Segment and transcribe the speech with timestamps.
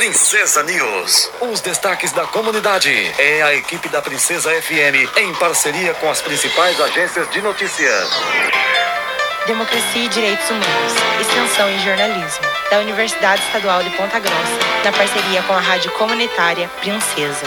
[0.00, 1.30] Princesa News.
[1.42, 2.90] Os destaques da comunidade.
[3.18, 8.08] É a equipe da Princesa FM em parceria com as principais agências de notícias.
[9.46, 10.94] Democracia e Direitos Humanos.
[11.20, 12.46] Extensão em Jornalismo.
[12.70, 14.58] Da Universidade Estadual de Ponta Grossa.
[14.82, 17.46] Na parceria com a Rádio Comunitária Princesa.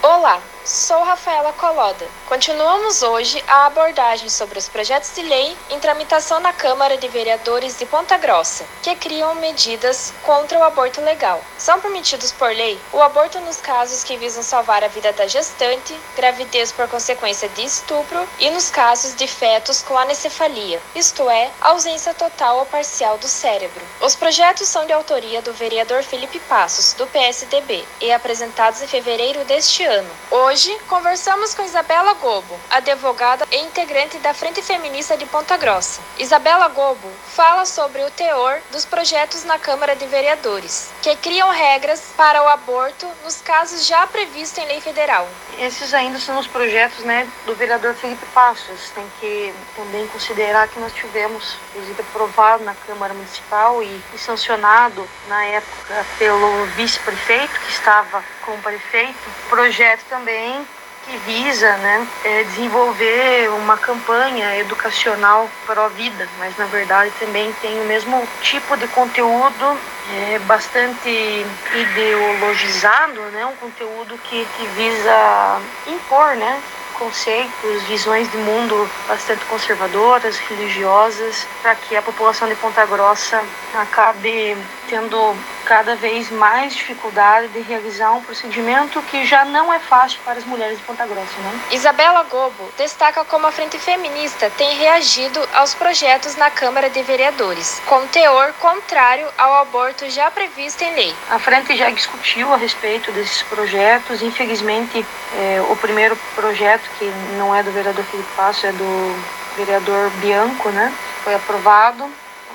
[0.00, 2.08] Olá, Sou Rafaela Coloda.
[2.26, 7.78] Continuamos hoje a abordagem sobre os projetos de lei em tramitação na Câmara de Vereadores
[7.78, 11.38] de Ponta Grossa, que criam medidas contra o aborto legal.
[11.58, 15.94] São permitidos por lei o aborto nos casos que visam salvar a vida da gestante,
[16.16, 22.14] gravidez por consequência de estupro e nos casos de fetos com anencefalia, isto é, ausência
[22.14, 23.84] total ou parcial do cérebro.
[24.00, 29.44] Os projetos são de autoria do vereador Felipe Passos, do PSDB, e apresentados em fevereiro
[29.44, 30.08] deste ano.
[30.30, 36.00] Hoje, Hoje, conversamos com Isabela Gobo, advogada e integrante da Frente Feminista de Ponta Grossa.
[36.16, 42.12] Isabela Gobo fala sobre o teor dos projetos na Câmara de Vereadores, que criam regras
[42.16, 45.28] para o aborto nos casos já previstos em lei federal.
[45.58, 48.90] Esses ainda são os projetos né, do vereador Felipe Passos.
[48.94, 55.08] Tem que também considerar que nós tivemos, inclusive, aprovado na Câmara Municipal e, e sancionado
[55.26, 59.18] na época pelo vice-prefeito, que estava como prefeito,
[59.48, 60.66] projeto também também
[61.06, 67.52] que visa né, é desenvolver uma campanha educacional para a vida, mas na verdade também
[67.60, 69.78] tem o mesmo tipo de conteúdo
[70.14, 76.58] é, bastante ideologizado, né, um conteúdo que, que visa impor né,
[76.94, 83.42] conceitos, visões de mundo bastante conservadoras, religiosas, para que a população de Ponta Grossa
[83.74, 84.56] acabe
[84.88, 90.38] tendo cada vez mais dificuldade de realizar um procedimento que já não é fácil para
[90.38, 91.60] as mulheres de Ponta Grossa, né?
[91.72, 97.80] Isabela Gobo destaca como a Frente Feminista tem reagido aos projetos na Câmara de Vereadores,
[97.86, 101.14] com teor contrário ao aborto já previsto em lei.
[101.30, 105.04] A Frente já discutiu a respeito desses projetos, infelizmente
[105.36, 107.04] é, o primeiro projeto, que
[107.36, 109.24] não é do vereador Felipe Passo, é do
[109.56, 110.92] vereador Bianco, né?
[111.22, 112.10] Foi aprovado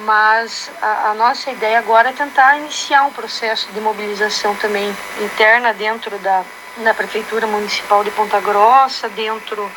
[0.00, 5.72] mas a, a, nossa ideia agora é tentar iniciar um processo de mobilização também interna
[5.72, 6.44] dentro da,
[6.78, 9.70] da Prefeitura Municipal de Ponta Grossa, dentro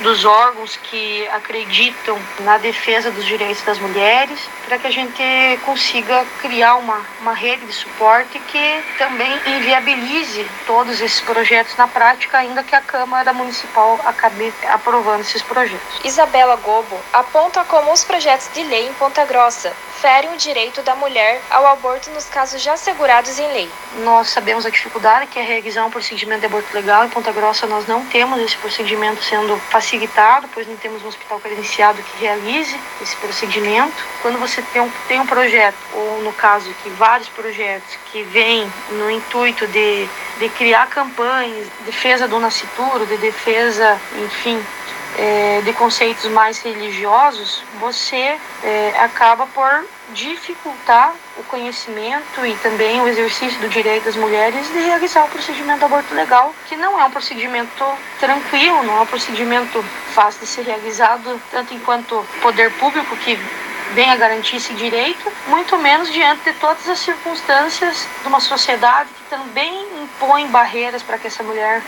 [0.00, 5.22] dos órgãos que acreditam na defesa dos direitos das mulheres, para que a gente
[5.64, 12.38] consiga criar uma, uma rede de suporte que também inviabilize todos esses projetos na prática,
[12.38, 16.00] ainda que a Câmara Municipal acabe aprovando esses projetos.
[16.04, 20.96] Isabela Gobo aponta como os projetos de lei em Ponta Grossa ferem o direito da
[20.96, 23.70] mulher ao aborto nos casos já assegurados em lei.
[23.98, 27.04] Nós sabemos a dificuldade que é realizar um procedimento de aborto legal.
[27.04, 31.40] Em Ponta Grossa nós não temos esse procedimento sendo facilitado, pois não temos um hospital
[31.40, 33.94] credenciado que realize esse procedimento.
[34.20, 38.70] Quando você tem um, tem um projeto, ou no caso aqui, vários projetos que vêm
[38.90, 40.08] no intuito de,
[40.38, 44.60] de criar campanhas, de defesa do nascituro, de defesa, enfim,
[45.18, 49.84] é, de conceitos mais religiosos, você é, acaba por
[50.14, 55.80] dificultar o conhecimento e também o exercício do direito das mulheres de realizar o procedimento
[55.80, 57.84] do aborto legal, que não é um procedimento
[58.20, 59.82] tranquilo, não é um procedimento
[60.14, 63.38] fácil de ser realizado, tanto enquanto poder público que
[63.94, 69.24] venha garantir esse direito, muito menos diante de todas as circunstâncias de uma sociedade que
[69.30, 69.86] também
[70.22, 71.82] impõe barreiras para que essa mulher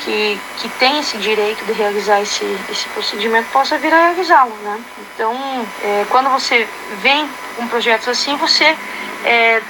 [0.00, 4.80] que, que tem esse direito de realizar esse, esse procedimento possa vir a realizá-lo, né?
[5.14, 5.34] Então,
[5.82, 6.66] é, quando você
[7.00, 8.76] vem com projetos assim, você
[9.24, 9.62] é,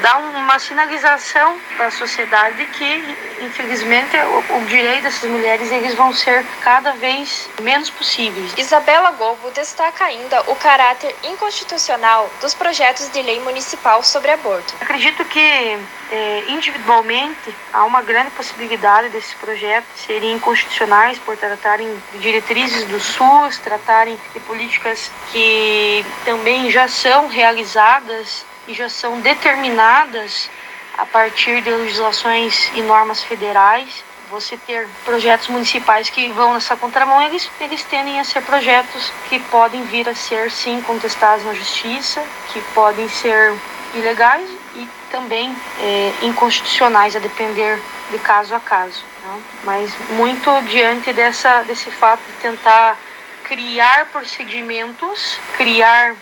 [0.00, 5.94] dá uma sinalização para a sociedade de que, infelizmente, o, o, direito dessas mulheres eles
[5.94, 8.52] vão ser cada vez menos possíveis.
[8.56, 14.74] Isabela Gobo destaca ainda o caráter inconstitucional dos projetos de lei municipal sobre aborto.
[14.80, 15.78] Acredito que
[16.10, 23.00] é, individualmente há uma grande possibilidade desses projetos serem inconstitucionais por tratarem de diretrizes do
[23.00, 30.50] SUS, tratarem de políticas que também já são realizadas e já são determinadas
[30.96, 34.04] a partir de legislações e normas federais.
[34.30, 39.38] Você ter projetos municipais que vão nessa contramão, eles, eles tendem a ser projetos que
[39.38, 43.54] podem vir a ser, sim, contestados na justiça, que podem ser
[43.94, 47.80] ilegais e também é, inconstitucionais, a depender
[48.10, 49.04] de caso a caso.
[49.24, 49.42] Né?
[49.62, 52.98] Mas muito diante dessa, desse fato de tentar
[53.44, 56.16] criar procedimentos, criar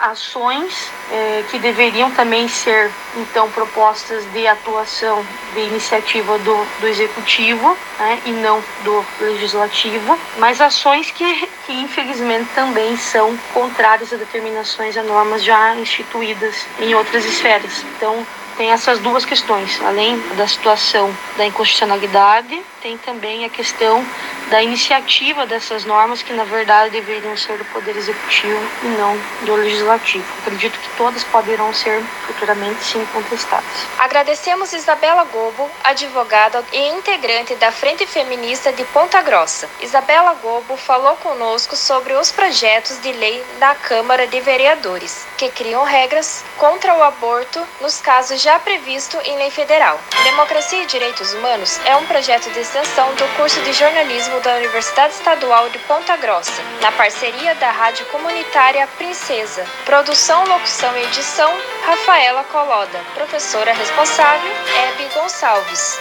[0.00, 7.76] ações eh, que deveriam também ser então propostas de atuação de iniciativa do, do executivo
[7.98, 14.96] né, e não do legislativo, mas ações que, que infelizmente também são contrárias a determinações
[14.96, 17.84] e normas já instituídas em outras esferas.
[17.96, 18.26] Então
[18.56, 19.80] tem essas duas questões.
[19.82, 24.04] Além da situação da inconstitucionalidade, tem também a questão
[24.50, 29.54] da iniciativa dessas normas que, na verdade, deveriam ser do Poder Executivo e não do
[29.54, 30.24] Legislativo.
[30.42, 33.64] Acredito que todas poderão ser futuramente sim contestadas.
[33.98, 39.68] Agradecemos Isabela Gobo, advogada e integrante da Frente Feminista de Ponta Grossa.
[39.80, 45.84] Isabela Gobo falou conosco sobre os projetos de lei da Câmara de Vereadores, que criam
[45.84, 50.00] regras contra o aborto nos casos já previstos em lei federal.
[50.24, 55.14] Democracia e Direitos Humanos é um projeto de extensão do curso de jornalismo da Universidade
[55.14, 59.64] Estadual de Ponta Grossa, na parceria da Rádio Comunitária Princesa.
[59.84, 61.52] Produção, locução e edição,
[61.84, 63.00] Rafaela Coloda.
[63.14, 65.98] Professora responsável, Hebe Gonçalves.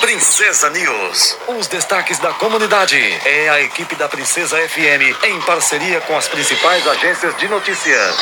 [0.00, 1.36] Princesa News.
[1.48, 2.98] Os destaques da comunidade.
[3.24, 8.16] É a equipe da Princesa FM em parceria com as principais agências de notícias.